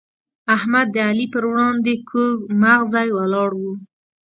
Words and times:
احمد 0.55 0.87
د 0.93 0.97
علي 1.09 1.25
پر 1.33 1.43
وړاندې 1.51 1.93
کوږ 2.09 2.35
مغزی 2.61 3.07
ولاړ 3.17 3.49
وو. 3.59 3.73